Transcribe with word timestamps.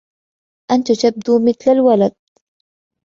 أنتَ 0.71 0.91
تبدو 0.91 1.39
مثل 1.45 1.71
الولد. 1.71 2.11